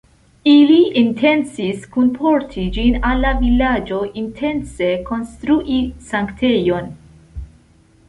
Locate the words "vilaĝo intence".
3.43-4.91